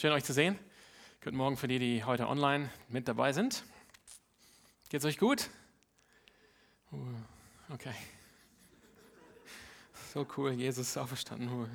[0.00, 0.58] Schön euch zu sehen.
[1.22, 3.64] Guten Morgen für die, die heute online mit dabei sind.
[4.88, 5.50] Geht's euch gut?
[7.68, 7.92] Okay.
[10.14, 11.68] So cool, Jesus ist auferstanden.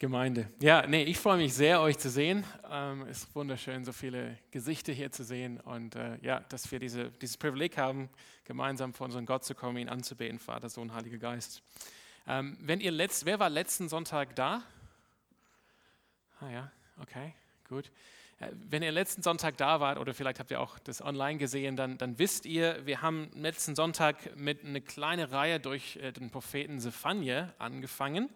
[0.00, 0.48] Gemeinde.
[0.60, 2.42] Ja, nee, ich freue mich sehr, euch zu sehen.
[2.68, 6.80] Ähm, es ist wunderschön, so viele Gesichter hier zu sehen und äh, ja, dass wir
[6.80, 8.10] diese, dieses Privileg haben,
[8.42, 11.62] gemeinsam vor unseren Gott zu kommen, ihn anzubeten, Vater, Sohn, Heiliger Geist.
[12.26, 14.64] Ähm, wenn ihr letzt, wer war letzten Sonntag da?
[16.44, 17.34] Ah ja, okay,
[17.68, 17.92] gut.
[18.40, 21.76] Äh, wenn ihr letzten Sonntag da wart oder vielleicht habt ihr auch das online gesehen,
[21.76, 26.30] dann, dann wisst ihr, wir haben letzten Sonntag mit einer kleinen Reihe durch äh, den
[26.30, 28.28] Propheten Zephania angefangen.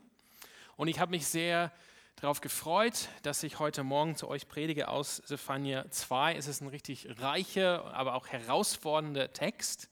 [0.76, 1.72] Und ich habe mich sehr
[2.14, 6.36] darauf gefreut, dass ich heute Morgen zu euch predige aus Zephania 2.
[6.36, 9.90] Es ist ein richtig reicher, aber auch herausfordernder Text.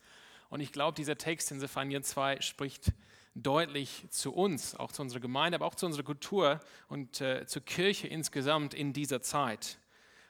[0.50, 2.92] Und ich glaube, dieser Text in Zephania 2 spricht
[3.34, 7.62] deutlich zu uns, auch zu unserer Gemeinde, aber auch zu unserer Kultur und äh, zur
[7.62, 9.78] Kirche insgesamt in dieser Zeit.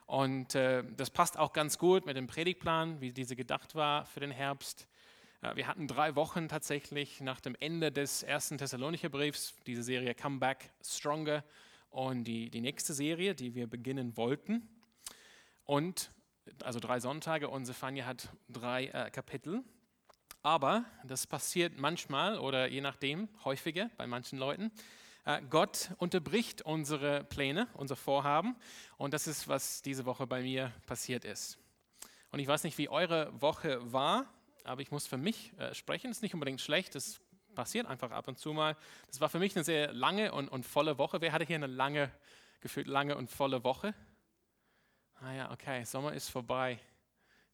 [0.07, 4.21] Und äh, das passt auch ganz gut mit dem Predigtplan, wie diese gedacht war für
[4.21, 4.87] den Herbst.
[5.43, 10.15] Äh, wir hatten drei Wochen tatsächlich nach dem Ende des ersten Thessalonicher Briefs, diese Serie
[10.15, 11.45] Come Back Stronger
[11.91, 14.69] und die, die nächste Serie, die wir beginnen wollten.
[15.65, 16.11] Und
[16.63, 19.63] also drei Sonntage und Zephania hat drei äh, Kapitel.
[20.45, 24.71] Aber das passiert manchmal oder je nachdem häufiger bei manchen Leuten.
[25.25, 28.55] Äh, Gott unterbricht unsere Pläne, unser Vorhaben.
[28.99, 31.59] Und das ist, was diese Woche bei mir passiert ist.
[32.31, 34.27] Und ich weiß nicht, wie eure Woche war,
[34.65, 36.11] aber ich muss für mich äh, sprechen.
[36.11, 37.23] Das ist nicht unbedingt schlecht, das
[37.55, 38.77] passiert einfach ab und zu mal.
[39.07, 41.23] Das war für mich eine sehr lange und, und volle Woche.
[41.23, 42.11] Wer hatte hier eine lange,
[42.61, 43.95] gefühlt lange und volle Woche?
[45.15, 46.79] Ah ja, okay, Sommer ist vorbei,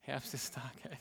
[0.00, 0.72] Herbst ist da.
[0.76, 0.98] Okay.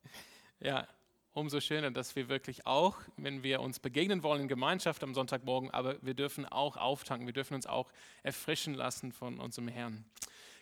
[0.60, 0.88] ja,
[1.36, 5.70] umso schöner, dass wir wirklich auch, wenn wir uns begegnen wollen in Gemeinschaft am Sonntagmorgen,
[5.70, 7.90] aber wir dürfen auch auftanken, wir dürfen uns auch
[8.22, 10.04] erfrischen lassen von unserem Herrn.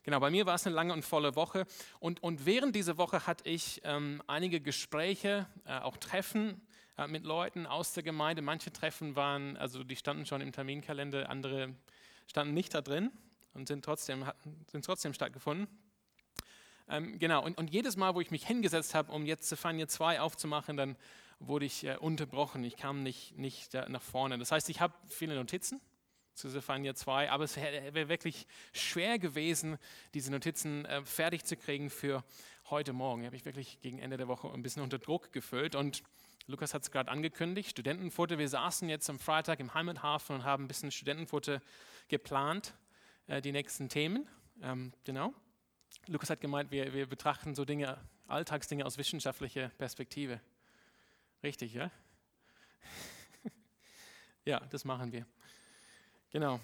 [0.02, 1.66] Genau, bei mir war es eine lange und volle Woche
[2.00, 6.60] und, und während dieser Woche hatte ich ähm, einige Gespräche, äh, auch Treffen
[6.98, 8.42] äh, mit Leuten aus der Gemeinde.
[8.42, 11.72] Manche Treffen waren, also die standen schon im Terminkalender, andere
[12.26, 13.12] standen nicht da drin
[13.54, 15.68] und sind trotzdem, hatten, sind trotzdem stattgefunden.
[16.88, 20.20] Ähm, genau, und, und, jedes Mal, wo ich mich hingesetzt habe, um jetzt Zephania 2
[20.20, 20.96] aufzumachen, dann
[21.38, 22.62] wurde ich äh, unterbrochen.
[22.64, 24.38] Ich kam nicht, nicht nach vorne.
[24.38, 25.80] Das heißt, ich habe viele Notizen
[26.34, 29.78] zu Zephania 2, aber es wäre wär wirklich schwer gewesen,
[30.14, 32.24] diese Notizen äh, fertig zu kriegen für
[32.70, 33.22] heute Morgen.
[33.22, 36.02] Die habe ich wirklich gegen Ende der Woche ein bisschen unter Druck gefüllt und
[36.46, 38.38] Lukas hat es gerade angekündigt, Studentenfutter.
[38.38, 41.62] Wir saßen jetzt am Freitag im Heimathafen und haben ein bisschen Studentenfutter
[42.08, 42.74] geplant,
[43.28, 44.28] äh, die nächsten Themen.
[44.60, 45.32] Ähm, genau.
[46.06, 50.40] Lukas hat gemeint, wir, wir betrachten so Dinge, Alltagsdinge aus wissenschaftlicher Perspektive.
[51.42, 51.90] Richtig, ja?
[54.44, 55.26] ja, das machen wir.
[56.30, 56.60] Genau.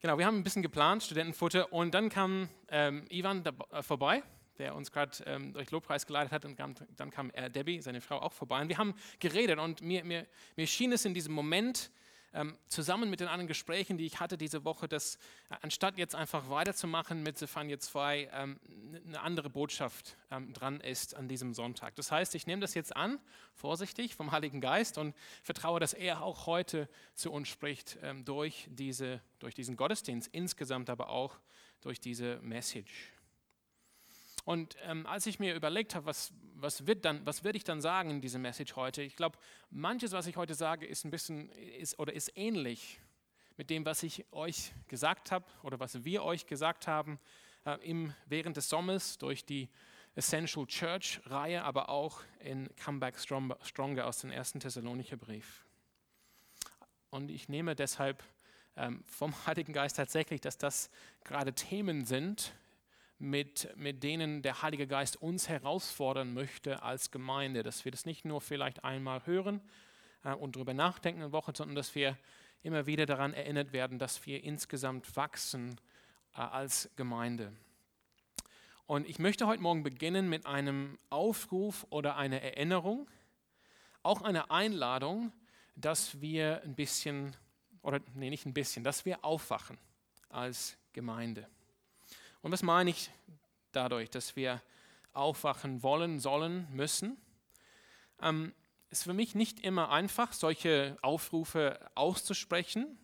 [0.00, 4.22] Genau, wir haben ein bisschen geplant, Studentenfutter, und dann kam ähm, Ivan da, äh, vorbei,
[4.58, 8.02] der uns gerade ähm, durch Lobpreis geleitet hat, und kam, dann kam äh, Debbie, seine
[8.02, 8.60] Frau, auch vorbei.
[8.60, 10.26] Und wir haben geredet, und mir, mir,
[10.56, 11.90] mir schien es in diesem Moment,
[12.34, 15.16] ähm, zusammen mit den anderen Gesprächen, die ich hatte diese Woche, dass
[15.50, 18.60] äh, anstatt jetzt einfach weiterzumachen mit Zephania 2, ähm,
[19.06, 21.94] eine andere Botschaft ähm, dran ist an diesem Sonntag.
[21.94, 23.20] Das heißt, ich nehme das jetzt an,
[23.54, 28.68] vorsichtig vom Heiligen Geist und vertraue, dass er auch heute zu uns spricht ähm, durch,
[28.70, 31.38] diese, durch diesen Gottesdienst insgesamt, aber auch
[31.80, 33.12] durch diese Message.
[34.44, 36.32] Und ähm, als ich mir überlegt habe, was,
[36.64, 39.38] was, wird dann, was werde ich dann sagen in dieser Message heute, ich glaube,
[39.70, 42.98] manches, was ich heute sage, ist ein bisschen ist, oder ist ähnlich
[43.56, 47.20] mit dem, was ich euch gesagt habe oder was wir euch gesagt haben
[47.66, 49.68] äh, im, während des Sommers durch die
[50.16, 55.66] Essential Church Reihe, aber auch in Comeback Stronger aus dem ersten Thessalonicher Brief.
[57.10, 58.24] Und ich nehme deshalb
[58.76, 60.90] ähm, vom Heiligen Geist tatsächlich, dass das
[61.24, 62.54] gerade Themen sind,
[63.24, 68.24] mit, mit denen der Heilige Geist uns herausfordern möchte als Gemeinde, dass wir das nicht
[68.24, 69.60] nur vielleicht einmal hören
[70.24, 72.18] äh, und darüber nachdenken eine Woche, sondern dass wir
[72.62, 75.80] immer wieder daran erinnert werden, dass wir insgesamt wachsen
[76.34, 77.52] äh, als Gemeinde.
[78.86, 83.08] Und ich möchte heute Morgen beginnen mit einem Aufruf oder einer Erinnerung,
[84.02, 85.32] auch einer Einladung,
[85.76, 87.34] dass wir ein bisschen,
[87.82, 89.78] oder nee, nicht ein bisschen, dass wir aufwachen
[90.28, 91.48] als Gemeinde.
[92.44, 93.10] Und was meine ich
[93.72, 94.60] dadurch, dass wir
[95.14, 97.16] aufwachen wollen, sollen, müssen?
[98.20, 98.52] Ähm,
[98.90, 102.98] ist für mich nicht immer einfach, solche Aufrufe auszusprechen,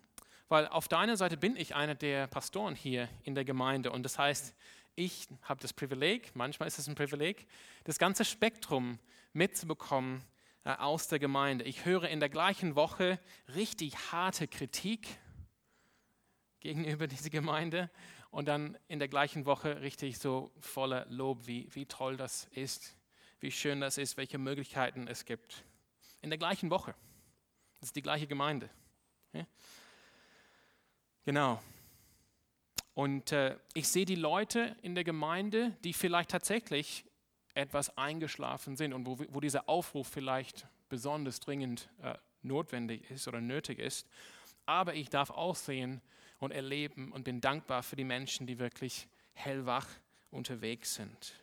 [0.47, 4.03] weil auf der einen Seite bin ich einer der Pastoren hier in der Gemeinde und
[4.03, 4.53] das heißt,
[4.93, 7.47] ich habe das Privileg, manchmal ist es ein Privileg,
[7.85, 8.99] das ganze Spektrum
[9.33, 10.23] mitzubekommen
[10.65, 11.65] äh, aus der Gemeinde.
[11.65, 13.19] Ich höre in der gleichen Woche
[13.55, 15.07] richtig harte Kritik
[16.59, 17.89] gegenüber dieser Gemeinde
[18.31, 22.95] und dann in der gleichen Woche richtig so voller Lob, wie, wie toll das ist,
[23.39, 25.63] wie schön das ist, welche Möglichkeiten es gibt.
[26.21, 26.95] In der gleichen Woche.
[27.79, 28.69] Das ist die gleiche Gemeinde.
[31.23, 31.61] Genau.
[32.93, 37.05] Und äh, ich sehe die Leute in der Gemeinde, die vielleicht tatsächlich
[37.53, 43.39] etwas eingeschlafen sind und wo, wo dieser Aufruf vielleicht besonders dringend äh, notwendig ist oder
[43.39, 44.07] nötig ist.
[44.65, 46.01] Aber ich darf auch sehen
[46.41, 49.87] und erleben und bin dankbar für die Menschen, die wirklich hellwach
[50.31, 51.35] unterwegs sind.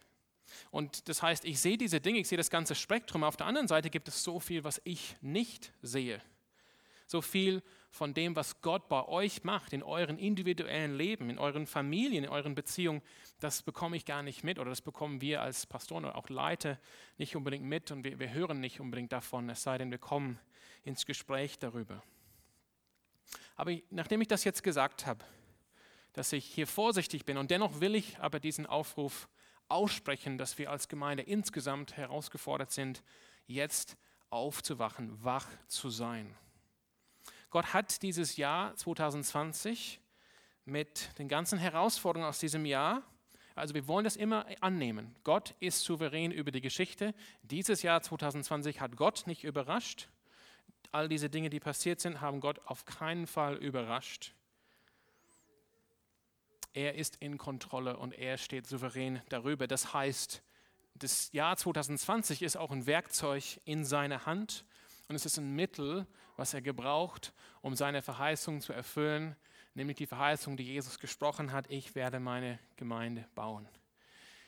[0.71, 3.23] Und das heißt, ich sehe diese Dinge, ich sehe das ganze Spektrum.
[3.23, 6.21] Auf der anderen Seite gibt es so viel, was ich nicht sehe.
[7.07, 11.67] So viel von dem, was Gott bei euch macht, in euren individuellen Leben, in euren
[11.67, 13.01] Familien, in euren Beziehungen,
[13.41, 16.79] das bekomme ich gar nicht mit oder das bekommen wir als Pastoren oder auch Leiter
[17.19, 20.39] nicht unbedingt mit und wir, wir hören nicht unbedingt davon, es sei denn, wir kommen
[20.85, 22.03] ins Gespräch darüber.
[23.57, 25.25] Aber nachdem ich das jetzt gesagt habe,
[26.13, 29.29] dass ich hier vorsichtig bin und dennoch will ich aber diesen Aufruf
[29.69, 33.03] aussprechen, dass wir als Gemeinde insgesamt herausgefordert sind,
[33.47, 33.97] jetzt
[34.31, 36.35] aufzuwachen, wach zu sein.
[37.51, 40.01] Gott hat dieses Jahr 2020
[40.65, 43.03] mit den ganzen Herausforderungen aus diesem Jahr,
[43.59, 45.17] also wir wollen das immer annehmen.
[45.25, 47.13] Gott ist souverän über die Geschichte.
[47.43, 50.09] Dieses Jahr 2020 hat Gott nicht überrascht.
[50.91, 54.35] All diese Dinge, die passiert sind, haben Gott auf keinen Fall überrascht.
[56.73, 59.67] Er ist in Kontrolle und er steht souverän darüber.
[59.67, 60.43] Das heißt,
[60.95, 64.65] das Jahr 2020 ist auch ein Werkzeug in seiner Hand
[65.09, 66.07] und es ist ein Mittel,
[66.37, 67.33] was er gebraucht,
[67.63, 69.37] um seine Verheißung zu erfüllen,
[69.75, 73.69] nämlich die Verheißung, die Jesus gesprochen hat, ich werde meine Gemeinde bauen.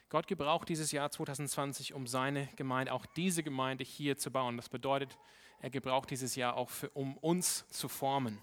[0.09, 4.57] Gott gebraucht dieses Jahr 2020, um seine Gemeinde, auch diese Gemeinde hier zu bauen.
[4.57, 5.17] Das bedeutet,
[5.61, 8.41] er gebraucht dieses Jahr auch, für, um uns zu formen.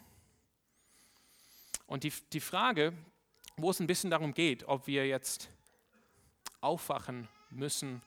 [1.88, 2.94] Und die, die Frage,
[3.56, 5.50] wo es ein bisschen darum geht, ob wir jetzt
[6.62, 8.02] aufwachen müssen,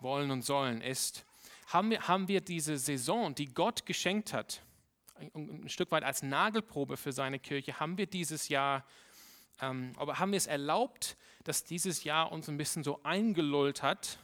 [0.00, 1.24] wollen und sollen, ist,
[1.66, 4.62] haben wir, haben wir diese Saison, die Gott geschenkt hat,
[5.34, 8.84] ein Stück weit als Nagelprobe für seine Kirche, haben wir dieses Jahr,
[9.60, 14.18] ähm, aber haben wir es erlaubt, dass dieses Jahr uns ein bisschen so eingelullt hat,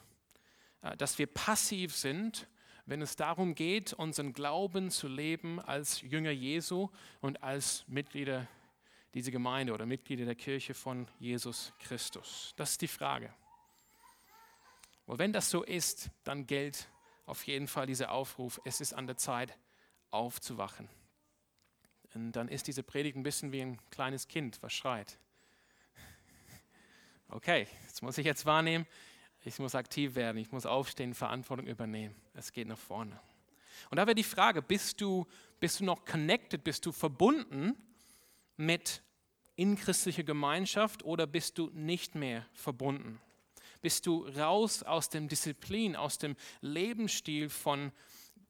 [0.83, 2.47] äh, dass wir passiv sind,
[2.87, 6.89] wenn es darum geht, unseren Glauben zu leben als Jünger Jesu
[7.21, 8.49] und als Mitglieder
[9.15, 12.53] dieser Gemeinde oder Mitglieder der Kirche von Jesus Christus.
[12.57, 13.33] Das ist die Frage.
[15.07, 16.89] Und wenn das so ist, dann gilt
[17.27, 19.57] auf jeden Fall dieser Aufruf, es ist an der Zeit
[20.11, 20.89] aufzuwachen.
[22.15, 25.19] Und dann ist diese Predigt ein bisschen wie ein kleines Kind, was schreit.
[27.29, 28.87] Okay, jetzt muss ich jetzt wahrnehmen,
[29.45, 32.15] ich muss aktiv werden, ich muss aufstehen, Verantwortung übernehmen.
[32.35, 33.19] Es geht nach vorne.
[33.91, 35.27] Und da wäre die Frage, bist du,
[35.59, 37.75] bist du noch connected, bist du verbunden
[38.57, 39.03] mit
[39.57, 43.21] in christlicher Gemeinschaft oder bist du nicht mehr verbunden?
[43.83, 47.93] bist du raus aus dem Disziplin, aus dem Lebensstil von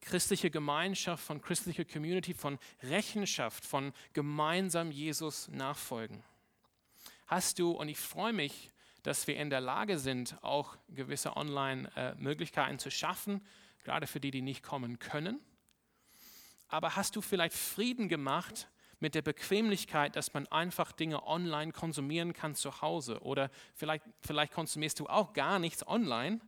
[0.02, 6.22] christlicher Gemeinschaft, von christlicher Community, von Rechenschaft, von gemeinsam Jesus nachfolgen.
[7.26, 8.70] Hast du, und ich freue mich,
[9.02, 13.44] dass wir in der Lage sind, auch gewisse Online-Möglichkeiten zu schaffen,
[13.84, 15.40] gerade für die, die nicht kommen können.
[16.68, 18.68] Aber hast du vielleicht Frieden gemacht
[19.02, 23.20] mit der Bequemlichkeit, dass man einfach Dinge online konsumieren kann zu Hause.
[23.22, 26.40] Oder vielleicht, vielleicht konsumierst du auch gar nichts online.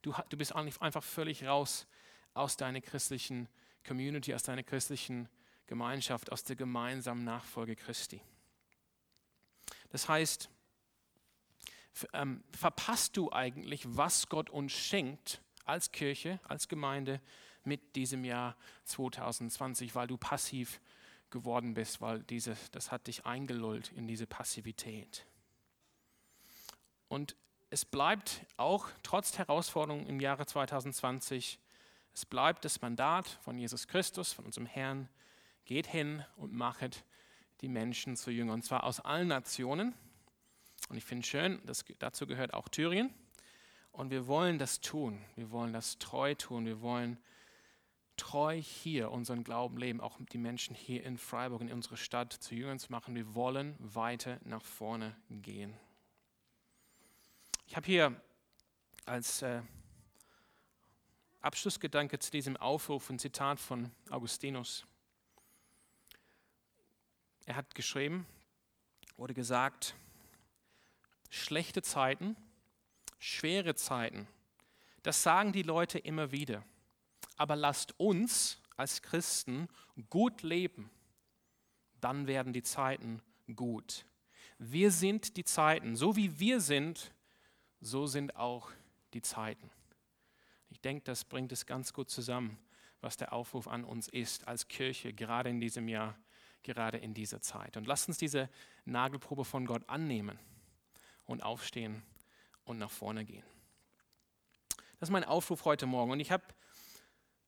[0.00, 1.86] Du, du bist einfach völlig raus
[2.32, 3.46] aus deiner christlichen
[3.86, 5.28] Community, aus deiner christlichen
[5.66, 8.22] Gemeinschaft, aus der gemeinsamen Nachfolge Christi.
[9.90, 10.48] Das heißt,
[12.12, 17.20] ähm, verpasst du eigentlich, was Gott uns schenkt als Kirche, als Gemeinde
[17.64, 20.80] mit diesem Jahr 2020, weil du passiv
[21.30, 25.26] geworden bist, weil diese, das hat dich eingelullt in diese Passivität.
[27.08, 27.36] Und
[27.70, 31.58] es bleibt auch trotz Herausforderungen im Jahre 2020,
[32.14, 35.08] es bleibt das Mandat von Jesus Christus, von unserem Herrn,
[35.64, 37.04] geht hin und machet
[37.60, 39.94] die Menschen zu Jüngern, und zwar aus allen Nationen.
[40.88, 43.12] Und ich finde schön, dass, dazu gehört auch Thüringen.
[43.92, 47.18] Und wir wollen das tun, wir wollen das treu tun, wir wollen
[48.16, 52.54] treu hier unseren Glauben leben, auch die Menschen hier in Freiburg, in unserer Stadt zu
[52.54, 53.14] Jüngern zu machen.
[53.14, 55.74] Wir wollen weiter nach vorne gehen.
[57.66, 58.20] Ich habe hier
[59.04, 59.62] als äh,
[61.40, 64.86] Abschlussgedanke zu diesem Aufruf ein Zitat von Augustinus.
[67.46, 68.26] Er hat geschrieben,
[69.16, 69.94] wurde gesagt,
[71.28, 72.36] schlechte Zeiten,
[73.18, 74.26] schwere Zeiten,
[75.02, 76.64] das sagen die Leute immer wieder
[77.38, 79.68] aber lasst uns als Christen
[80.10, 80.90] gut leben.
[82.00, 83.22] Dann werden die Zeiten
[83.54, 84.04] gut.
[84.58, 85.96] Wir sind die Zeiten.
[85.96, 87.12] So wie wir sind,
[87.80, 88.70] so sind auch
[89.14, 89.70] die Zeiten.
[90.68, 92.58] Ich denke, das bringt es ganz gut zusammen,
[93.00, 96.18] was der Aufruf an uns ist als Kirche, gerade in diesem Jahr,
[96.64, 97.76] gerade in dieser Zeit.
[97.76, 98.50] Und lasst uns diese
[98.84, 100.38] Nagelprobe von Gott annehmen
[101.28, 102.02] und aufstehen
[102.64, 103.44] und nach vorne gehen.
[104.98, 106.10] Das ist mein Aufruf heute Morgen.
[106.10, 106.42] Und ich habe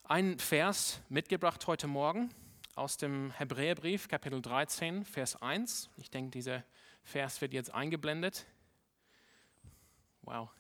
[0.05, 2.33] einen Vers mitgebracht heute Morgen
[2.77, 5.91] aus dem Hebräerbrief, Kapitel 13, Vers 1.
[5.97, 6.63] Ich denke, dieser
[7.03, 8.47] Vers wird jetzt eingeblendet.
[10.23, 10.51] Wow.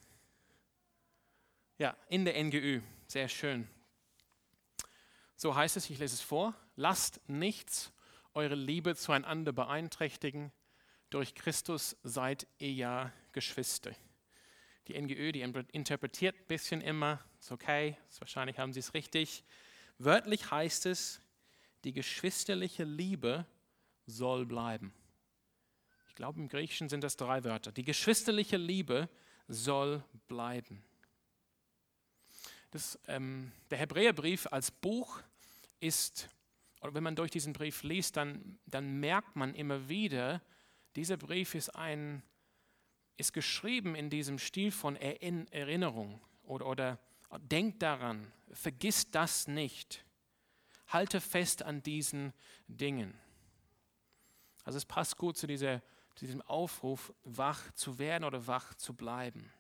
[1.79, 2.81] Ja, in der NGÜ.
[3.07, 3.69] Sehr schön.
[5.37, 6.55] So heißt es, ich lese es vor.
[6.75, 7.93] Lasst nichts
[8.33, 10.53] eure Liebe zueinander beeinträchtigen.
[11.11, 13.91] Durch Christus seid ihr ja Geschwister.
[14.87, 19.45] Die NGÖ, die interpretiert ein bisschen immer, ist okay, ist wahrscheinlich haben sie es richtig.
[19.99, 21.21] Wörtlich heißt es,
[21.85, 23.45] die geschwisterliche Liebe
[24.07, 24.95] soll bleiben.
[26.09, 27.73] Ich glaube, im Griechischen sind das drei Wörter.
[27.73, 29.09] Die geschwisterliche Liebe
[29.49, 30.85] soll bleiben.
[32.71, 35.21] Das, ähm, der Hebräerbrief als Buch
[35.81, 36.29] ist,
[36.81, 40.41] oder wenn man durch diesen Brief liest, dann, dann merkt man immer wieder,
[40.97, 42.23] dieser Brief ist, ein,
[43.17, 46.99] ist geschrieben in diesem Stil von Erinnerung oder, oder
[47.39, 50.05] denkt daran, vergiss das nicht,
[50.89, 52.33] halte fest an diesen
[52.67, 53.15] Dingen.
[54.65, 55.81] Also es passt gut zu, dieser,
[56.17, 59.53] zu diesem Aufruf, wach zu werden oder wach zu bleiben.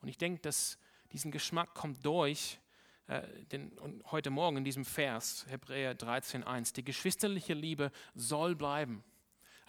[0.00, 0.78] Und ich denke, dass
[1.12, 2.58] diesen Geschmack kommt durch,
[3.06, 9.02] äh, den, und heute Morgen in diesem Vers, Hebräer 13,1, die geschwisterliche Liebe soll bleiben.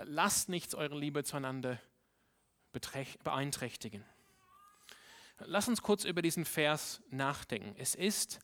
[0.04, 1.80] Lasst nichts eure Liebe zueinander
[3.24, 4.06] beeinträchtigen.
[5.40, 7.76] Lass uns kurz über diesen Vers nachdenken.
[7.78, 8.40] Es ist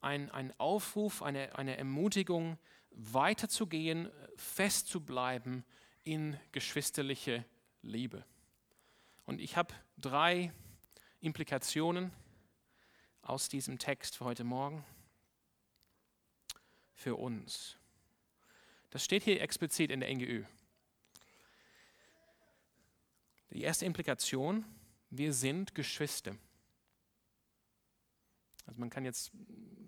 [0.00, 2.58] ein, ein Aufruf, eine, eine Ermutigung,
[2.90, 5.64] weiterzugehen, fest zu bleiben
[6.02, 7.44] in geschwisterliche
[7.82, 8.24] Liebe.
[9.24, 10.52] Und ich habe drei
[11.20, 12.10] Implikationen
[13.22, 14.84] aus diesem Text für heute Morgen
[16.94, 17.76] für uns.
[18.90, 20.44] Das steht hier explizit in der NGÜ.
[23.50, 24.64] Die erste Implikation,
[25.10, 26.36] wir sind Geschwister.
[28.66, 29.32] Also man kann jetzt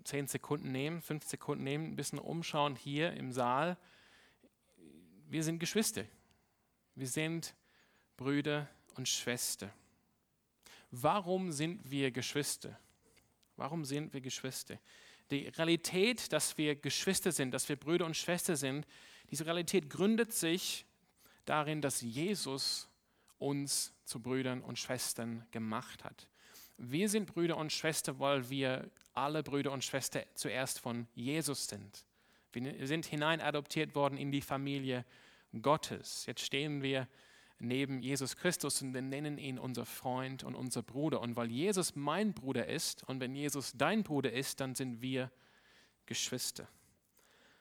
[0.03, 3.77] zehn Sekunden nehmen, fünf Sekunden nehmen, ein bisschen umschauen hier im Saal.
[5.27, 6.05] Wir sind Geschwister.
[6.95, 7.55] Wir sind
[8.17, 9.71] Brüder und Schwester.
[10.89, 12.77] Warum sind wir Geschwister?
[13.55, 14.79] Warum sind wir Geschwister?
[15.29, 18.85] Die Realität, dass wir Geschwister sind, dass wir Brüder und Schwester sind,
[19.29, 20.85] diese Realität gründet sich
[21.45, 22.90] darin, dass Jesus
[23.41, 26.27] uns zu Brüdern und Schwestern gemacht hat.
[26.77, 32.05] Wir sind Brüder und Schwestern, weil wir alle Brüder und Schwestern zuerst von Jesus sind.
[32.53, 35.05] Wir sind hineinadoptiert worden in die Familie
[35.61, 36.25] Gottes.
[36.25, 37.07] Jetzt stehen wir
[37.59, 41.21] neben Jesus Christus und wir nennen ihn unser Freund und unser Bruder.
[41.21, 45.31] Und weil Jesus mein Bruder ist und wenn Jesus dein Bruder ist, dann sind wir
[46.05, 46.67] Geschwister.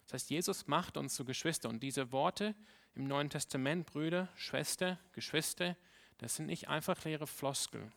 [0.04, 1.68] Das heißt, Jesus macht uns zu Geschwister.
[1.68, 2.54] Und diese Worte
[2.94, 5.76] im Neuen Testament, Brüder, Schwester, Geschwister,
[6.18, 7.92] das sind nicht einfach leere Floskeln.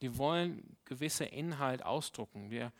[0.00, 2.50] Die wollen gewisse Inhalt ausdrucken.
[2.50, 2.72] Wir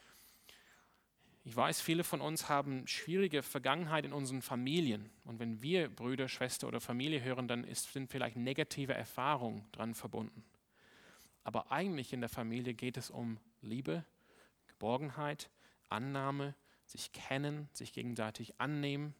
[1.48, 5.08] ich weiß, viele von uns haben schwierige Vergangenheit in unseren Familien.
[5.24, 9.94] Und wenn wir Brüder, Schwester oder Familie hören, dann ist, sind vielleicht negative Erfahrungen dran
[9.94, 10.44] verbunden.
[11.44, 14.04] Aber eigentlich in der Familie geht es um Liebe,
[14.66, 15.48] Geborgenheit,
[15.88, 16.54] Annahme,
[16.84, 19.14] sich kennen, sich gegenseitig annehmen,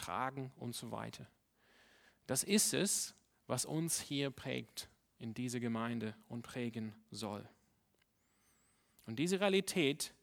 [0.00, 1.26] tragen und so weiter.
[2.26, 3.14] Das ist es,
[3.46, 4.88] was uns hier prägt
[5.18, 7.48] in dieser Gemeinde und prägen soll.
[9.06, 10.14] Und diese Realität,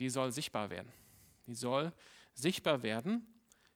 [0.00, 0.92] die soll sichtbar werden
[1.46, 1.92] die soll
[2.34, 3.26] sichtbar werden.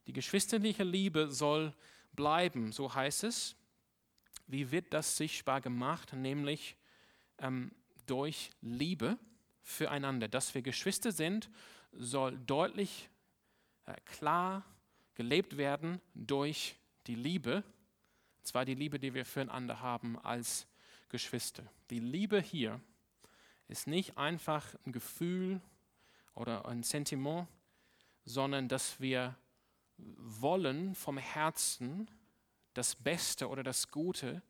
[0.07, 1.75] Die geschwisterliche Liebe soll
[2.13, 3.57] bleiben, so heißt es.
[4.47, 6.13] Wie wird das sichtbar gemacht?
[6.13, 6.77] Nämlich
[7.39, 7.73] ähm,
[8.07, 9.19] durch Liebe
[9.63, 10.29] füreinander.
[10.29, 11.51] Dass wir Geschwister sind,
[11.93, 13.11] soll deutlich,
[13.87, 14.65] äh, klar
[15.17, 16.77] gelebt werden durch
[17.09, 17.65] die Liebe.
[18.39, 20.69] Und zwar die Liebe, die wir füreinander haben als
[21.09, 21.65] Geschwister.
[21.91, 22.81] Die Liebe hier
[23.69, 25.61] ist nicht einfach ein Gefühl
[26.35, 27.49] oder ein Sentiment,
[28.25, 29.37] sondern dass wir
[29.97, 32.09] wollen vom Herzen
[32.75, 34.43] das Beste oder das Gute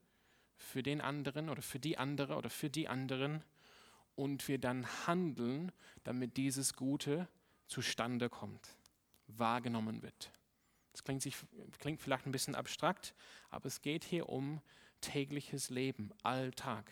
[0.57, 3.45] für den anderen oder für die andere oder für die anderen
[4.17, 5.71] und wir dann handeln,
[6.03, 7.29] damit dieses Gute
[7.69, 8.77] zustande kommt,
[9.29, 10.33] wahrgenommen wird.
[10.97, 11.37] Das klingt, sich,
[11.79, 13.15] klingt vielleicht ein bisschen abstrakt,
[13.51, 14.63] aber es geht hier um
[15.03, 16.91] tägliches Leben, Alltag.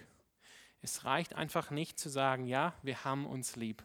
[0.83, 3.83] Es reicht einfach nicht zu sagen, ja, wir haben uns lieb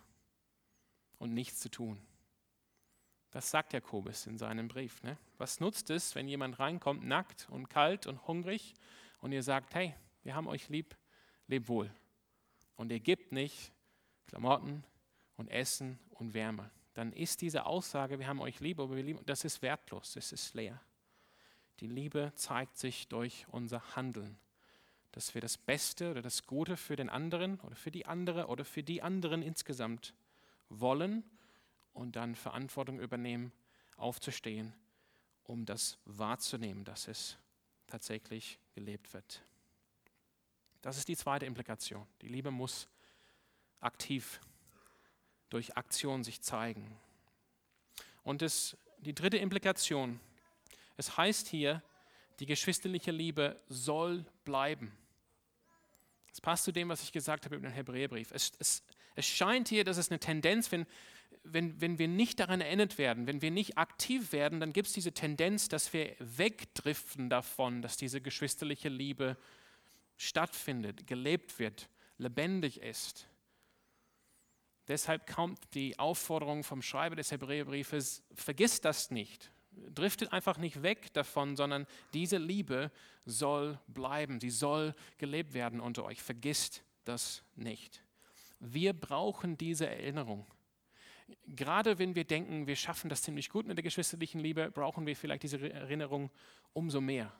[1.19, 2.01] und nichts zu tun.
[3.31, 5.01] Das sagt Jakobus in seinem Brief.
[5.03, 5.17] Ne?
[5.37, 8.73] Was nutzt es, wenn jemand reinkommt, nackt und kalt und hungrig
[9.19, 10.97] und ihr sagt, hey, wir haben euch lieb,
[11.47, 11.89] leb wohl.
[12.75, 13.71] Und ihr gebt nicht
[14.27, 14.83] Klamotten
[15.37, 16.69] und Essen und Wärme.
[16.99, 20.33] Dann ist diese Aussage, wir haben euch lieb, aber wir lieben, das ist wertlos, das
[20.33, 20.81] ist leer.
[21.79, 24.37] Die Liebe zeigt sich durch unser Handeln,
[25.13, 28.65] dass wir das Beste oder das Gute für den anderen oder für die andere oder
[28.65, 30.13] für die anderen insgesamt
[30.67, 31.23] wollen
[31.93, 33.53] und dann Verantwortung übernehmen,
[33.95, 34.73] aufzustehen,
[35.45, 37.37] um das wahrzunehmen, dass es
[37.87, 39.41] tatsächlich gelebt wird.
[40.81, 42.05] Das ist die zweite Implikation.
[42.21, 42.89] Die Liebe muss
[43.79, 44.41] aktiv
[45.49, 46.97] durch Aktion sich zeigen.
[48.23, 50.19] Und das, die dritte Implikation,
[50.97, 51.81] es heißt hier,
[52.39, 54.91] die geschwisterliche Liebe soll bleiben.
[56.29, 58.31] Das passt zu dem, was ich gesagt habe über den Hebräerbrief.
[58.31, 58.83] Es, es,
[59.15, 60.85] es scheint hier, dass es eine Tendenz, wenn,
[61.43, 64.93] wenn, wenn wir nicht daran erinnert werden, wenn wir nicht aktiv werden, dann gibt es
[64.93, 69.37] diese Tendenz, dass wir wegdriften davon, dass diese geschwisterliche Liebe
[70.17, 73.28] stattfindet, gelebt wird, lebendig ist.
[74.89, 81.13] Deshalb kommt die Aufforderung vom Schreiber des Hebräerbriefes, vergiss das nicht, driftet einfach nicht weg
[81.13, 82.91] davon, sondern diese Liebe
[83.23, 86.23] soll bleiben, sie soll gelebt werden unter euch.
[86.23, 88.03] Vergisst das nicht.
[88.59, 90.47] Wir brauchen diese Erinnerung.
[91.45, 95.15] Gerade wenn wir denken, wir schaffen das ziemlich gut mit der geschwisterlichen Liebe, brauchen wir
[95.15, 96.31] vielleicht diese Erinnerung
[96.73, 97.31] umso mehr.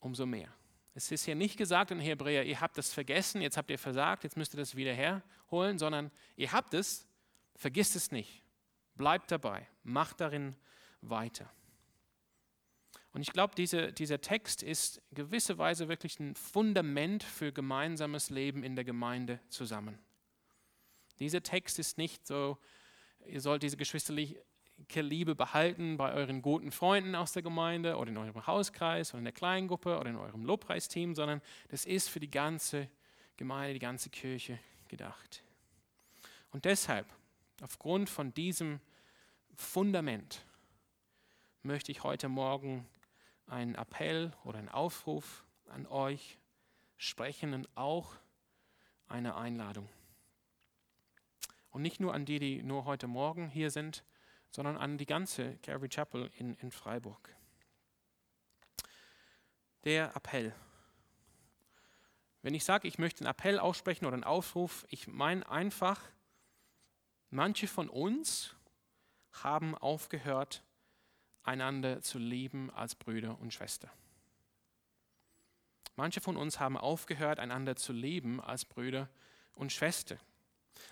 [0.00, 0.57] Umso mehr.
[0.98, 4.24] Es ist hier nicht gesagt in Hebräer, ihr habt das vergessen, jetzt habt ihr versagt,
[4.24, 7.06] jetzt müsst ihr das wieder herholen, sondern ihr habt es,
[7.54, 8.42] vergisst es nicht.
[8.96, 10.56] Bleibt dabei, macht darin
[11.00, 11.48] weiter.
[13.12, 18.74] Und ich glaube, diese, dieser Text ist gewisserweise wirklich ein Fundament für gemeinsames Leben in
[18.74, 20.00] der Gemeinde zusammen.
[21.20, 22.58] Dieser Text ist nicht so,
[23.24, 24.44] ihr sollt diese geschwisterliche
[24.94, 29.24] Liebe behalten bei euren guten Freunden aus der Gemeinde oder in eurem Hauskreis oder in
[29.24, 32.88] der Kleingruppe oder in eurem Lobpreisteam, sondern das ist für die ganze
[33.36, 35.42] Gemeinde, die ganze Kirche gedacht.
[36.50, 37.06] Und deshalb,
[37.62, 38.80] aufgrund von diesem
[39.54, 40.44] Fundament,
[41.62, 42.86] möchte ich heute Morgen
[43.46, 46.38] einen Appell oder einen Aufruf an euch
[46.96, 48.14] sprechen und auch
[49.06, 49.88] eine Einladung.
[51.70, 54.02] Und nicht nur an die, die nur heute Morgen hier sind,
[54.50, 57.34] sondern an die ganze Calvary Chapel in, in Freiburg.
[59.84, 60.54] Der Appell.
[62.42, 66.00] Wenn ich sage, ich möchte einen Appell aussprechen oder einen Aufruf, ich meine einfach,
[67.30, 68.54] manche von uns
[69.32, 70.62] haben aufgehört,
[71.42, 73.90] einander zu lieben als Brüder und Schwester.
[75.96, 79.08] Manche von uns haben aufgehört, einander zu lieben als Brüder
[79.54, 80.16] und Schwester.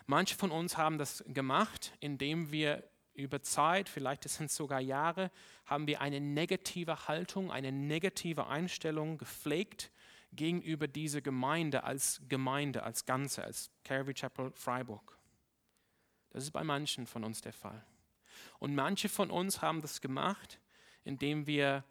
[0.06, 2.82] Manche von uns haben das gemacht, indem wir
[3.16, 5.30] über Zeit, vielleicht sind es sogar Jahre,
[5.64, 9.90] haben wir eine negative Haltung, eine negative Einstellung gepflegt
[10.32, 15.16] gegenüber dieser Gemeinde als Gemeinde, als Ganze, als Calvary Chapel Freiburg.
[16.30, 17.82] Das ist bei manchen von uns der Fall.
[18.58, 20.60] Und manche von uns haben das gemacht,
[21.04, 21.84] indem wir,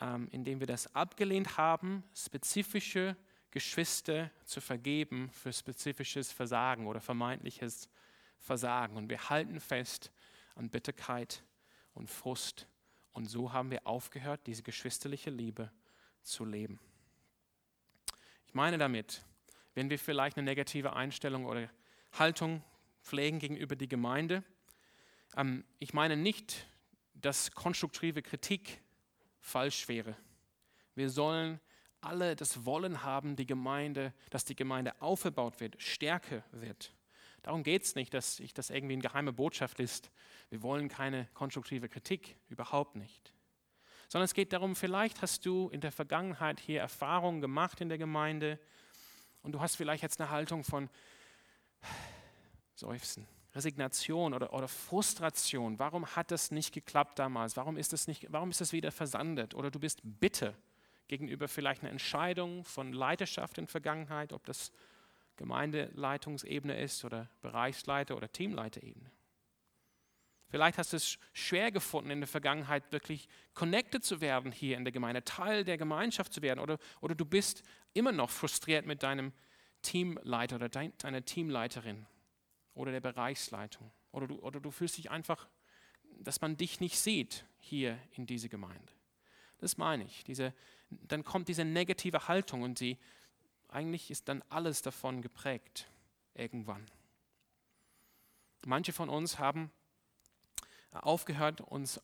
[0.00, 3.16] ähm, indem wir das abgelehnt haben, spezifische
[3.50, 7.88] Geschwister zu vergeben für spezifisches Versagen oder vermeintliches
[8.38, 8.96] Versagen.
[8.96, 10.10] Und wir halten fest
[10.54, 11.42] an Bitterkeit
[11.94, 12.66] und Frust.
[13.12, 15.70] Und so haben wir aufgehört, diese geschwisterliche Liebe
[16.22, 16.80] zu leben.
[18.46, 19.24] Ich meine damit,
[19.74, 21.68] wenn wir vielleicht eine negative Einstellung oder
[22.12, 22.62] Haltung
[23.02, 24.44] pflegen gegenüber die Gemeinde,
[25.36, 26.66] ähm, ich meine nicht,
[27.14, 28.80] dass konstruktive Kritik
[29.40, 30.16] falsch wäre.
[30.94, 31.60] Wir sollen
[32.00, 36.92] alle das Wollen haben, die Gemeinde, dass die Gemeinde aufgebaut wird, stärker wird.
[37.42, 40.10] Darum geht es nicht, dass ich das irgendwie eine geheime Botschaft ist.
[40.48, 43.34] Wir wollen keine konstruktive Kritik, überhaupt nicht.
[44.08, 47.98] Sondern es geht darum, vielleicht hast du in der Vergangenheit hier Erfahrungen gemacht in der
[47.98, 48.60] Gemeinde
[49.42, 50.88] und du hast vielleicht jetzt eine Haltung von
[52.74, 55.78] Seufzen, Resignation oder, oder Frustration.
[55.78, 57.56] Warum hat das nicht geklappt damals?
[57.56, 59.54] Warum ist das, nicht, warum ist das wieder versandet?
[59.54, 60.54] Oder du bist bitter
[61.08, 64.72] gegenüber vielleicht einer Entscheidung von Leiterschaft in der Vergangenheit, ob das
[65.36, 69.10] Gemeindeleitungsebene ist oder Bereichsleiter oder Teamleiterebene.
[70.52, 74.84] Vielleicht hast du es schwer gefunden, in der Vergangenheit wirklich connected zu werden hier in
[74.84, 76.60] der Gemeinde, Teil der Gemeinschaft zu werden.
[76.60, 77.62] Oder, oder du bist
[77.94, 79.32] immer noch frustriert mit deinem
[79.80, 82.06] Teamleiter oder deiner Teamleiterin
[82.74, 83.90] oder der Bereichsleitung.
[84.10, 85.48] Oder du, oder du fühlst dich einfach,
[86.20, 88.92] dass man dich nicht sieht hier in dieser Gemeinde.
[89.56, 90.22] Das meine ich.
[90.24, 90.52] Diese,
[90.90, 92.98] dann kommt diese negative Haltung und sie,
[93.72, 95.88] eigentlich ist dann alles davon geprägt,
[96.34, 96.86] irgendwann.
[98.64, 99.70] Manche von uns haben
[100.92, 102.00] aufgehört, uns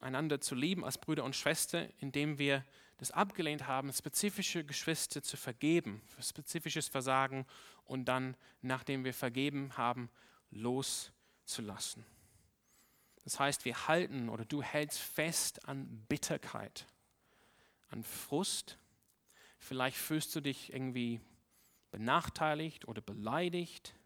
[0.00, 2.64] einander zu lieben als Brüder und Schwestern, indem wir
[2.98, 7.46] das abgelehnt haben, spezifische Geschwister zu vergeben, für spezifisches Versagen
[7.84, 10.10] und dann, nachdem wir vergeben haben,
[10.50, 12.04] loszulassen.
[13.24, 16.86] Das heißt, wir halten oder du hältst fest an Bitterkeit,
[17.88, 18.78] an Frust.
[19.66, 21.20] Vielleicht fühlst du dich irgendwie
[21.90, 23.96] benachteiligt oder beleidigt.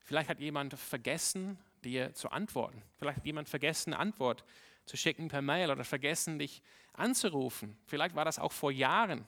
[0.00, 2.82] Vielleicht hat jemand vergessen, dir zu antworten.
[2.96, 4.44] Vielleicht hat jemand vergessen, eine Antwort
[4.84, 6.60] zu schicken per Mail oder vergessen, dich
[6.92, 7.78] anzurufen.
[7.86, 9.24] Vielleicht war das auch vor Jahren.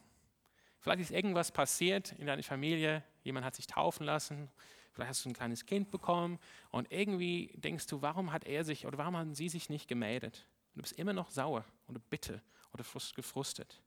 [0.80, 4.50] Vielleicht ist irgendwas passiert in deiner Familie, jemand hat sich taufen lassen,
[4.90, 8.84] vielleicht hast du ein kleines Kind bekommen und irgendwie denkst du, warum hat er sich
[8.84, 10.44] oder warum haben sie sich nicht gemeldet?
[10.74, 13.80] Du bist immer noch sauer oder bitter oder gefrustet.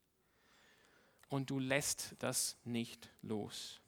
[1.32, 3.80] Und du lässt das nicht los.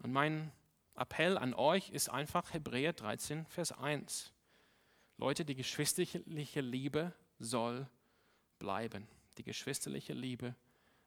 [0.00, 0.52] Und mein
[0.94, 4.32] Appell an euch ist einfach Hebräer 13, Vers 1.
[5.16, 7.88] Leute, die geschwisterliche Liebe soll
[8.60, 9.08] bleiben.
[9.38, 10.54] Die geschwisterliche Liebe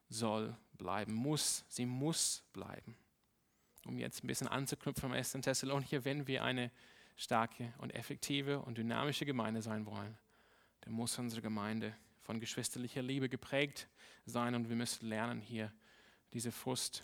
[0.10, 2.98] soll bleiben, muss, sie muss bleiben.
[3.86, 5.32] Um jetzt ein bisschen anzuknüpfen am 1.
[5.32, 6.70] Thessalonicher, wenn wir eine
[7.16, 10.18] starke und effektive und dynamische Gemeinde sein wollen,
[10.82, 13.88] dann muss unsere Gemeinde von geschwisterlicher Liebe geprägt
[14.26, 15.74] sein und wir müssen lernen, hier
[16.34, 17.04] diese Frust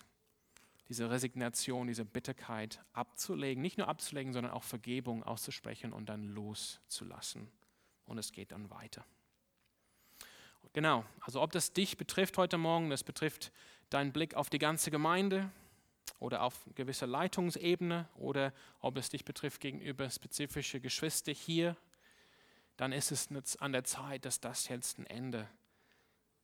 [0.88, 3.62] diese Resignation, diese Bitterkeit abzulegen.
[3.62, 7.50] Nicht nur abzulegen, sondern auch Vergebung auszusprechen und dann loszulassen.
[8.06, 9.04] Und es geht dann weiter.
[10.72, 13.52] Genau, also ob das dich betrifft heute Morgen, das betrifft
[13.90, 15.50] deinen Blick auf die ganze Gemeinde
[16.20, 21.76] oder auf gewisse Leitungsebene oder ob es dich betrifft gegenüber spezifische Geschwister hier,
[22.78, 25.48] dann ist es an der Zeit, dass das jetzt ein Ende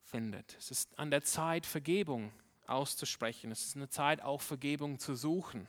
[0.03, 0.57] findet.
[0.59, 2.33] Es ist an der Zeit, Vergebung
[2.67, 3.53] auszusprechen.
[3.53, 5.69] Es ist eine Zeit, auch Vergebung zu suchen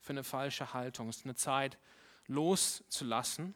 [0.00, 1.08] für eine falsche Haltung.
[1.08, 1.78] Es ist eine Zeit,
[2.28, 3.54] loszulassen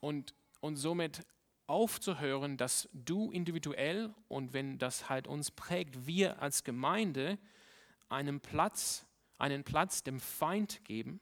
[0.00, 1.24] und, und somit
[1.68, 7.38] aufzuhören, dass du individuell und wenn das halt uns prägt, wir als Gemeinde
[8.08, 9.06] einen Platz,
[9.38, 11.20] einen Platz dem Feind geben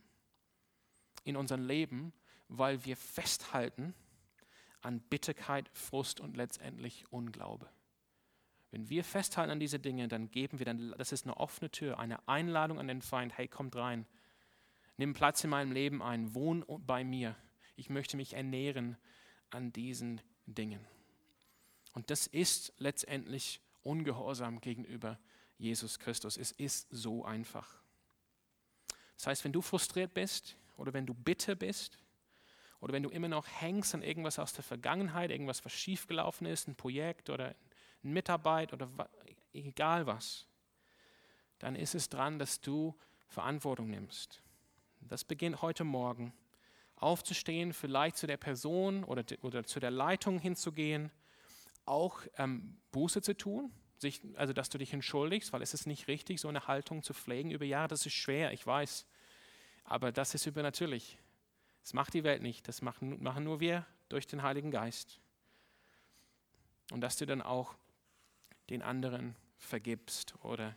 [1.24, 2.14] in unserem Leben,
[2.48, 3.94] weil wir festhalten
[4.82, 7.68] an Bitterkeit, Frust und letztendlich Unglaube.
[8.70, 11.98] Wenn wir festhalten an diese Dinge, dann geben wir dann, das ist eine offene Tür,
[11.98, 14.06] eine Einladung an den Feind, hey, kommt rein,
[14.96, 17.34] nimm Platz in meinem Leben ein, wohn bei mir.
[17.76, 18.96] Ich möchte mich ernähren
[19.50, 20.84] an diesen Dingen.
[21.94, 25.18] Und das ist letztendlich Ungehorsam gegenüber
[25.58, 26.36] Jesus Christus.
[26.36, 27.80] Es ist so einfach.
[29.16, 31.98] Das heißt, wenn du frustriert bist oder wenn du bitter bist
[32.80, 36.66] oder wenn du immer noch hängst an irgendwas aus der Vergangenheit, irgendwas, was schiefgelaufen ist,
[36.66, 37.54] ein Projekt oder
[38.02, 38.88] Mitarbeit oder
[39.52, 40.46] egal was,
[41.58, 42.96] dann ist es dran, dass du
[43.28, 44.42] Verantwortung nimmst.
[45.00, 46.32] Das beginnt heute Morgen.
[46.96, 51.10] Aufzustehen, vielleicht zu der Person oder, oder zu der Leitung hinzugehen,
[51.86, 56.08] auch ähm, Buße zu tun, sich, also dass du dich entschuldigst, weil es ist nicht
[56.08, 57.88] richtig, so eine Haltung zu pflegen über Jahre.
[57.88, 59.06] Das ist schwer, ich weiß.
[59.84, 61.18] Aber das ist übernatürlich.
[61.90, 62.68] Das macht die Welt nicht.
[62.68, 65.18] Das machen, nur wir durch den Heiligen Geist.
[66.92, 67.74] Und dass du dann auch
[68.68, 70.76] den anderen vergibst oder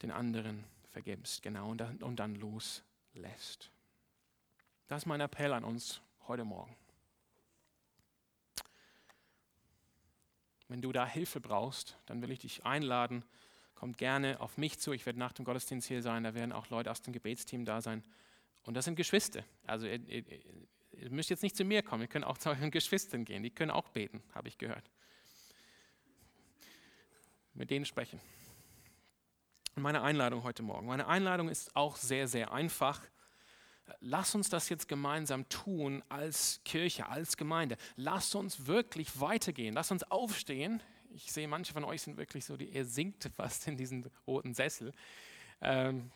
[0.00, 3.72] den anderen vergibst, genau, und dann loslässt.
[4.86, 6.76] Das ist mein Appell an uns heute Morgen.
[10.68, 13.24] Wenn du da Hilfe brauchst, dann will ich dich einladen.
[13.74, 14.92] Kommt gerne auf mich zu.
[14.92, 16.22] Ich werde nach dem Gottesdienst hier sein.
[16.22, 18.04] Da werden auch Leute aus dem Gebetsteam da sein.
[18.64, 19.44] Und das sind Geschwister.
[19.66, 20.24] Also ihr, ihr,
[20.92, 22.02] ihr müsst jetzt nicht zu mir kommen.
[22.02, 23.42] Ihr könnt auch zu euren Geschwistern gehen.
[23.42, 24.90] Die können auch beten, habe ich gehört
[27.54, 28.20] mit denen sprechen.
[29.76, 30.86] Meine Einladung heute Morgen.
[30.86, 33.00] Meine Einladung ist auch sehr, sehr einfach.
[34.00, 37.76] Lass uns das jetzt gemeinsam tun als Kirche, als Gemeinde.
[37.96, 39.74] Lass uns wirklich weitergehen.
[39.74, 40.82] Lass uns aufstehen.
[41.10, 44.54] Ich sehe, manche von euch sind wirklich so, die, ihr sinkt fast in diesen roten
[44.54, 44.92] Sessel.
[45.60, 46.10] Ähm,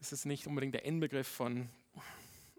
[0.00, 1.68] es ist nicht unbedingt der Inbegriff von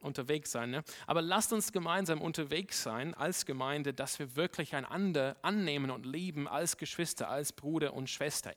[0.01, 0.71] unterwegs sein.
[0.71, 0.83] Ne?
[1.05, 6.47] Aber lasst uns gemeinsam unterwegs sein als Gemeinde, dass wir wirklich einander annehmen und lieben
[6.47, 8.53] als Geschwister, als Bruder und Schwester.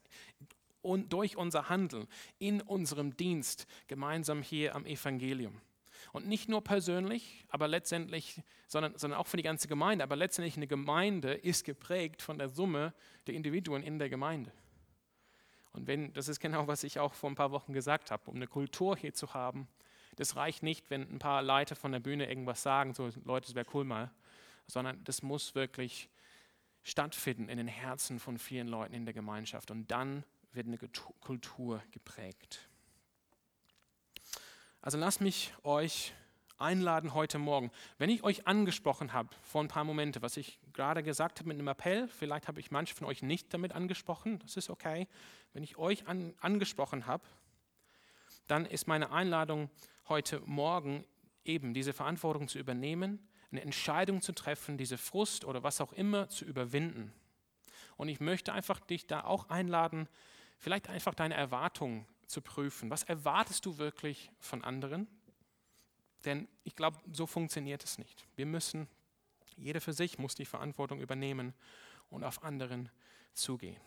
[0.82, 2.06] Und durch unser Handeln
[2.38, 5.60] in unserem Dienst gemeinsam hier am Evangelium.
[6.12, 10.02] Und nicht nur persönlich, aber letztendlich, sondern, sondern auch für die ganze Gemeinde.
[10.02, 12.94] Aber letztendlich eine Gemeinde ist geprägt von der Summe
[13.26, 14.52] der Individuen in der Gemeinde.
[15.72, 18.36] Und wenn, das ist genau, was ich auch vor ein paar Wochen gesagt habe, um
[18.36, 19.68] eine Kultur hier zu haben,
[20.16, 23.54] das reicht nicht, wenn ein paar Leute von der Bühne irgendwas sagen, so Leute, das
[23.54, 24.10] wäre cool mal,
[24.66, 26.10] sondern das muss wirklich
[26.82, 29.70] stattfinden in den Herzen von vielen Leuten in der Gemeinschaft.
[29.70, 30.78] Und dann wird eine
[31.20, 32.68] Kultur geprägt.
[34.82, 36.12] Also lasst mich euch
[36.60, 37.70] einladen heute Morgen.
[37.98, 41.58] Wenn ich euch angesprochen habe vor ein paar Momente, was ich gerade gesagt habe mit
[41.58, 45.08] einem Appell, vielleicht habe ich manche von euch nicht damit angesprochen, das ist okay.
[45.52, 47.24] Wenn ich euch an, angesprochen habe,
[48.46, 49.70] dann ist meine Einladung
[50.08, 51.04] heute Morgen
[51.44, 56.28] eben diese Verantwortung zu übernehmen, eine Entscheidung zu treffen, diese Frust oder was auch immer
[56.28, 57.12] zu überwinden.
[57.96, 60.08] Und ich möchte einfach dich da auch einladen,
[60.58, 62.90] vielleicht einfach deine Erwartungen zu prüfen.
[62.90, 65.08] Was erwartest du wirklich von anderen?
[66.24, 68.26] Denn ich glaube, so funktioniert es nicht.
[68.36, 68.88] Wir müssen,
[69.56, 71.54] jeder für sich muss die Verantwortung übernehmen
[72.10, 72.90] und auf anderen
[73.32, 73.80] zugehen.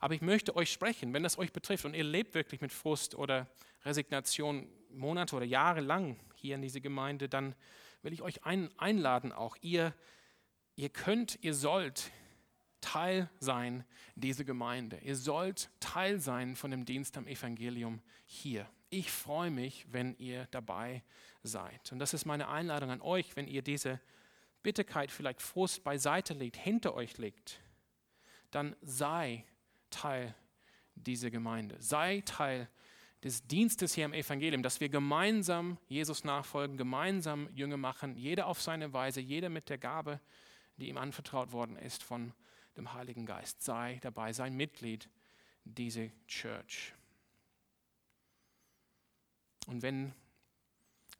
[0.00, 3.14] Aber ich möchte euch sprechen, wenn das euch betrifft und ihr lebt wirklich mit Frust
[3.14, 3.48] oder
[3.84, 7.54] Resignation Monate oder Jahre lang hier in diese Gemeinde, dann
[8.02, 9.56] will ich euch ein, einladen auch.
[9.60, 9.94] Ihr,
[10.76, 12.10] ihr könnt, ihr sollt
[12.80, 14.98] Teil sein dieser Gemeinde.
[15.02, 18.68] Ihr sollt Teil sein von dem Dienst am Evangelium hier.
[18.90, 21.02] Ich freue mich, wenn ihr dabei
[21.42, 21.92] seid.
[21.92, 24.00] Und das ist meine Einladung an euch, wenn ihr diese
[24.62, 27.60] Bitterkeit, vielleicht Frust beiseite legt, hinter euch legt,
[28.50, 29.44] dann sei
[29.90, 30.34] Teil
[30.94, 31.76] dieser Gemeinde.
[31.80, 32.68] Sei Teil
[33.22, 38.62] des Dienstes hier im Evangelium, dass wir gemeinsam Jesus nachfolgen, gemeinsam Jünger machen, jeder auf
[38.62, 40.20] seine Weise, jeder mit der Gabe,
[40.76, 42.32] die ihm anvertraut worden ist von
[42.76, 43.62] dem Heiligen Geist.
[43.62, 45.08] Sei dabei, sei Mitglied
[45.64, 46.94] dieser Church.
[49.68, 50.14] Und wenn,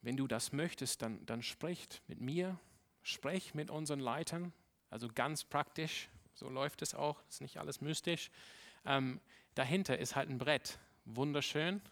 [0.00, 2.58] wenn du das möchtest, dann, dann sprich mit mir,
[3.02, 4.54] sprich mit unseren Leitern,
[4.88, 8.30] also ganz praktisch, so läuft es auch, ist nicht alles mystisch.
[8.86, 9.20] Ähm,
[9.54, 11.82] dahinter ist halt ein Brett, wunderschön.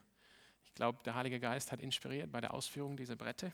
[0.65, 3.53] Ich glaube, der Heilige Geist hat inspiriert bei der Ausführung dieser Brette.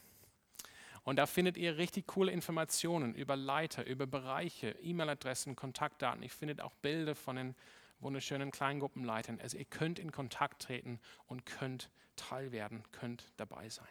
[1.02, 6.22] Und da findet ihr richtig coole Informationen über Leiter, über Bereiche, E-Mail-Adressen, Kontaktdaten.
[6.22, 7.56] Ich findet auch Bilder von den
[8.02, 9.40] wunderschönen Kleingruppenleitern.
[9.40, 13.88] Also ihr könnt in Kontakt treten und könnt Teil werden, könnt dabei sein.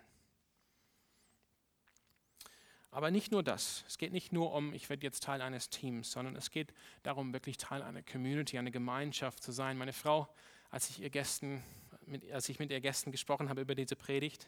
[2.92, 3.86] Aber nicht nur das.
[3.88, 7.32] Es geht nicht nur um, ich werde jetzt Teil eines Teams, sondern es geht darum,
[7.32, 9.78] wirklich Teil einer Community, einer Gemeinschaft zu sein.
[9.78, 10.28] Meine Frau,
[10.70, 11.64] als ich, ihr Gästen,
[12.06, 14.48] mit, als ich mit ihr Gästen gesprochen habe über diese Predigt,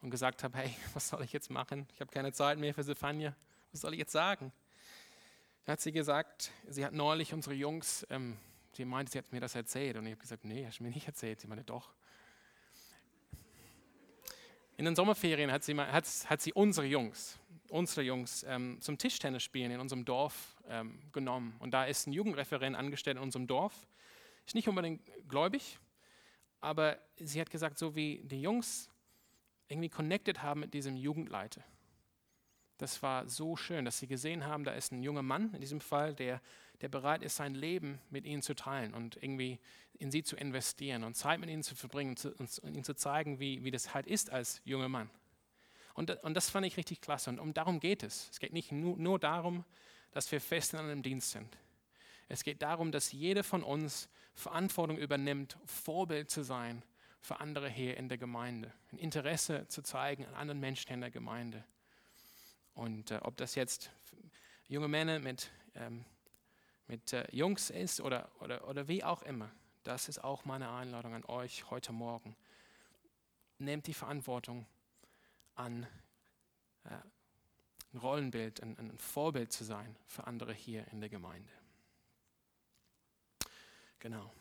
[0.00, 1.86] und gesagt habe, hey, was soll ich jetzt machen?
[1.94, 3.34] Ich habe keine Zeit mehr für Stefania.
[3.72, 4.52] Was soll ich jetzt sagen?
[5.64, 8.36] Da hat sie gesagt, sie hat neulich unsere Jungs, ähm,
[8.76, 9.96] sie meinte, sie hat mir das erzählt.
[9.96, 11.40] Und ich habe gesagt, nee, hast du mir nicht erzählt.
[11.40, 11.92] Sie meinte, doch.
[14.76, 17.38] In den Sommerferien hat sie, hat, hat sie unsere Jungs,
[17.70, 21.56] unsere Jungs ähm, zum Tischtennis spielen in unserem Dorf ähm, genommen.
[21.60, 23.86] Und da ist ein Jugendreferent angestellt in unserem Dorf.
[24.44, 25.78] Ist nicht unbedingt gläubig,
[26.60, 28.90] aber sie hat gesagt, so wie die Jungs
[29.68, 31.64] irgendwie connected haben mit diesem Jugendleiter.
[32.78, 35.80] Das war so schön, dass sie gesehen haben, da ist ein junger Mann in diesem
[35.80, 36.42] Fall, der,
[36.80, 39.58] der bereit ist, sein Leben mit ihnen zu teilen und irgendwie
[39.98, 43.64] in sie zu investieren und Zeit mit ihnen zu verbringen und, ihnen zu zeigen, wie,
[43.64, 45.10] wie das halt ist als junger Mann.
[45.94, 47.30] Und, und das fand ich richtig klasse.
[47.30, 48.28] Und um darum geht es.
[48.30, 49.64] Es geht nicht nur, nur darum,
[50.12, 51.56] dass wir fest in einem Dienst sind.
[52.28, 56.82] Es geht darum, dass jeder von uns Verantwortung übernimmt, Vorbild zu sein
[57.20, 61.10] für andere hier in der Gemeinde, ein Interesse zu zeigen an anderen Menschen in der
[61.10, 61.64] Gemeinde.
[62.74, 63.90] Und äh, ob das jetzt
[64.68, 66.04] junge Männer mit, ähm,
[66.88, 69.50] mit äh, Jungs ist oder, oder, oder wie auch immer,
[69.82, 72.36] das ist auch meine Einladung an euch heute Morgen.
[73.58, 74.66] Nehmt die Verantwortung
[75.54, 75.86] an,
[76.84, 76.90] äh,
[77.92, 81.50] ein Rollenbild, ein, ein Vorbild zu sein für andere hier in der Gemeinde.
[84.00, 84.32] Genau.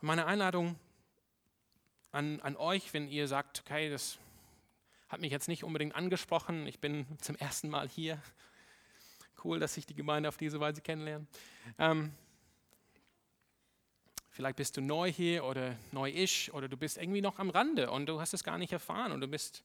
[0.00, 0.78] Meine Einladung
[2.10, 4.18] an, an euch, wenn ihr sagt, okay, das
[5.08, 8.20] hat mich jetzt nicht unbedingt angesprochen, ich bin zum ersten Mal hier.
[9.44, 11.26] Cool, dass ich die Gemeinde auf diese Weise kennenlerne.
[11.78, 12.12] Ähm,
[14.30, 18.06] vielleicht bist du neu hier oder neu-isch oder du bist irgendwie noch am Rande und
[18.06, 19.62] du hast es gar nicht erfahren und du bist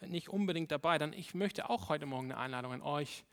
[0.00, 0.98] nicht unbedingt dabei.
[0.98, 3.24] Dann ich möchte auch heute Morgen eine Einladung an euch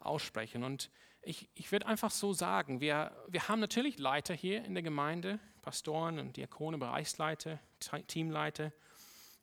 [0.00, 0.64] aussprechen.
[0.64, 0.90] Und
[1.22, 5.38] ich, ich würde einfach so sagen, wir, wir haben natürlich Leiter hier in der Gemeinde,
[5.62, 7.58] Pastoren und Diakone, Bereichsleiter,
[8.06, 8.72] Teamleiter.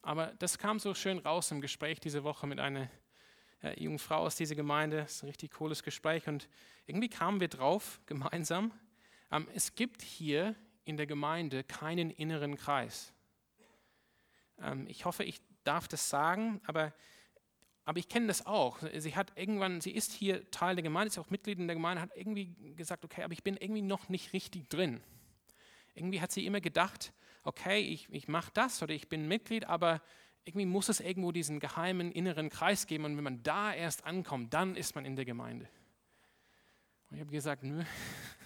[0.02, 2.90] Aber das kam so schön raus im Gespräch diese Woche mit einer
[3.64, 4.98] äh, jungen Frau aus dieser Gemeinde.
[4.98, 6.28] Das ist ein richtig cooles Gespräch.
[6.28, 6.48] Und
[6.86, 8.72] irgendwie kamen wir drauf, gemeinsam,
[9.32, 13.14] ähm, es gibt hier in der Gemeinde keinen inneren Kreis.
[14.62, 16.94] Ähm, ich hoffe, ich darf das sagen, aber
[17.88, 18.80] aber ich kenne das auch.
[18.98, 22.02] Sie hat irgendwann, sie ist hier Teil der Gemeinde, ist auch Mitglied in der Gemeinde,
[22.02, 25.02] hat irgendwie gesagt, okay, aber ich bin irgendwie noch nicht richtig drin.
[25.96, 30.02] Irgendwie hat sie immer gedacht, okay, ich, ich mache das oder ich bin Mitglied, aber
[30.48, 34.54] irgendwie muss es irgendwo diesen geheimen inneren Kreis geben und wenn man da erst ankommt,
[34.54, 35.68] dann ist man in der Gemeinde.
[37.10, 37.84] Und ich habe gesagt, nö,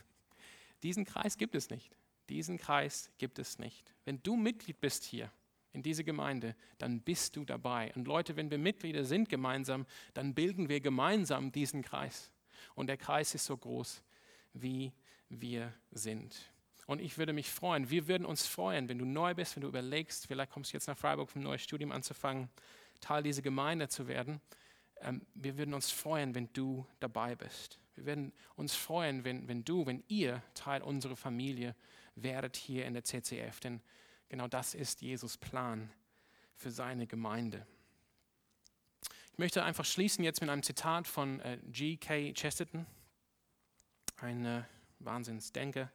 [0.84, 1.96] diesen Kreis gibt es nicht.
[2.30, 3.94] Diesen Kreis gibt es nicht.
[4.06, 5.32] Wenn du Mitglied bist hier,
[5.74, 7.94] in diese Gemeinde, dann bist du dabei.
[7.96, 12.30] Und Leute, wenn wir Mitglieder sind gemeinsam, dann bilden wir gemeinsam diesen Kreis.
[12.76, 14.04] Und der Kreis ist so groß,
[14.54, 14.92] wie
[15.30, 16.52] wir sind.
[16.88, 19.68] Und ich würde mich freuen, wir würden uns freuen, wenn du neu bist, wenn du
[19.68, 22.50] überlegst, vielleicht kommst du jetzt nach Freiburg, um ein neues Studium anzufangen,
[23.00, 24.42] Teil dieser Gemeinde zu werden.
[25.02, 27.80] Ähm, wir würden uns freuen, wenn du dabei bist.
[27.96, 31.76] Wir werden uns freuen, wenn, wenn du, wenn ihr Teil unserer Familie
[32.16, 33.60] werdet hier in der CCF.
[33.60, 33.82] Denn
[34.30, 35.92] genau das ist Jesus Plan
[36.56, 37.66] für seine Gemeinde.
[39.34, 42.34] Ich möchte einfach schließen jetzt mit einem Zitat von äh, G.K.
[42.34, 42.86] Chesterton,
[44.18, 44.66] ein
[45.00, 45.92] Wahnsinnsdenker.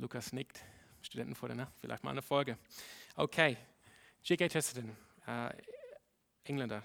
[0.00, 0.64] Lukas nickt,
[1.02, 2.56] Studenten vor der Nacht, vielleicht mal eine Folge.
[3.16, 3.58] Okay,
[4.22, 4.48] G.K.
[4.48, 5.50] Chesterton, äh,
[6.44, 6.82] Engländer.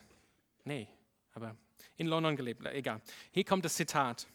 [0.65, 0.89] Nee,
[1.33, 1.55] aber
[1.95, 3.01] in London gelebt, egal.
[3.31, 4.27] Hier kommt das Zitat.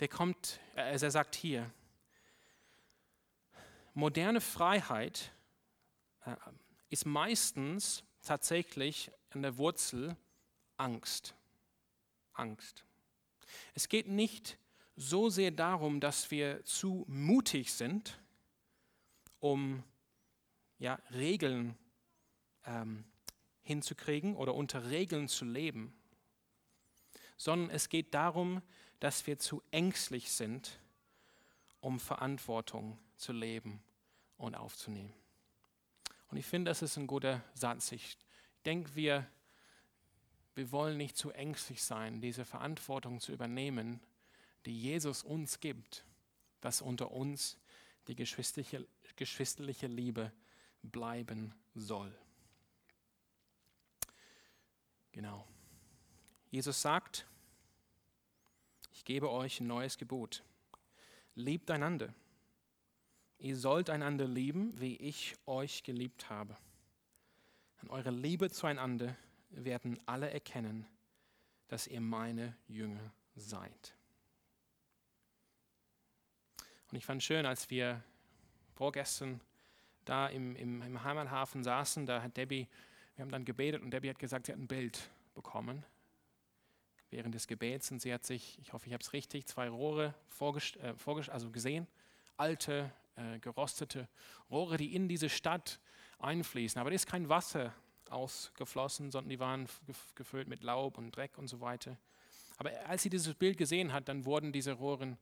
[0.00, 1.70] Der kommt, äh, er sagt hier,
[3.94, 5.32] moderne Freiheit
[6.26, 6.36] äh,
[6.90, 10.14] ist meistens tatsächlich an der Wurzel
[10.76, 11.34] Angst.
[12.34, 12.84] Angst.
[13.72, 14.58] Es geht nicht
[14.96, 18.18] so sehr darum, dass wir zu mutig sind,
[19.40, 19.84] um
[20.78, 21.76] ja, Regeln
[22.64, 23.04] ähm,
[23.62, 25.94] hinzukriegen oder unter Regeln zu leben,
[27.36, 28.62] sondern es geht darum,
[29.00, 30.80] dass wir zu ängstlich sind,
[31.80, 33.82] um Verantwortung zu leben
[34.38, 35.12] und aufzunehmen.
[36.28, 37.92] Und ich finde, das ist ein guter Satz.
[37.92, 38.18] Ich
[38.64, 39.26] denke, wir,
[40.54, 44.00] wir wollen nicht zu ängstlich sein, diese Verantwortung zu übernehmen,
[44.66, 46.04] die Jesus uns gibt,
[46.60, 47.58] dass unter uns
[48.08, 50.32] die geschwisterliche, geschwisterliche Liebe
[50.82, 52.12] bleiben soll.
[55.12, 55.46] Genau.
[56.50, 57.26] Jesus sagt,
[58.92, 60.42] ich gebe euch ein neues Gebot.
[61.34, 62.14] Liebt einander.
[63.38, 66.56] Ihr sollt einander lieben, wie ich euch geliebt habe.
[67.78, 69.16] An eurer Liebe zueinander
[69.50, 70.86] werden alle erkennen,
[71.68, 73.95] dass ihr meine Jünger seid.
[76.90, 78.02] Und ich fand schön, als wir
[78.74, 79.40] vorgestern
[80.04, 82.68] da im, im, im Heimathafen saßen, da hat Debbie
[83.16, 85.84] wir haben dann gebetet und Debbie hat gesagt, sie hat ein Bild bekommen
[87.10, 90.14] während des Gebets und sie hat sich, ich hoffe, ich habe es richtig, zwei Rohre
[90.38, 91.86] äh, also gesehen,
[92.36, 94.06] alte, äh, gerostete
[94.50, 95.80] Rohre, die in diese Stadt
[96.18, 96.78] einfließen.
[96.78, 97.72] Aber da ist kein Wasser
[98.10, 99.66] ausgeflossen, sondern die waren
[100.14, 101.96] gefüllt mit Laub und Dreck und so weiter.
[102.58, 105.16] Aber als sie dieses Bild gesehen hat, dann wurden diese Rohren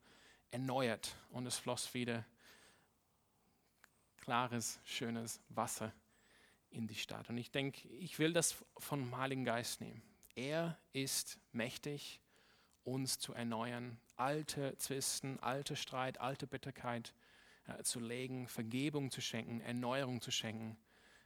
[0.55, 2.25] erneuert und es floss wieder
[4.19, 5.93] klares, schönes Wasser
[6.71, 7.29] in die Stadt.
[7.29, 10.01] Und ich denke, ich will das vom Heiligen Geist nehmen.
[10.37, 12.21] Er ist mächtig,
[12.85, 17.15] uns zu erneuern, alte Zwisten, alte Streit, alte Bitterkeit
[17.67, 20.77] äh, zu legen, Vergebung zu schenken, Erneuerung zu schenken,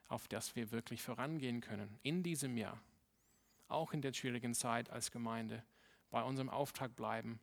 [0.06, 2.80] auf das wir wirklich vorangehen können in diesem Jahr.
[3.68, 5.62] Auch in der schwierigen Zeit als Gemeinde
[6.08, 7.40] bei unserem Auftrag bleiben,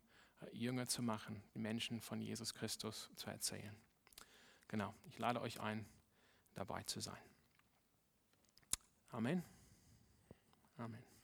[0.53, 3.75] Jünger zu machen, die Menschen von Jesus Christus zu erzählen.
[4.67, 5.85] Genau, ich lade euch ein,
[6.53, 7.21] dabei zu sein.
[9.09, 9.43] Amen.
[10.77, 11.14] Amen.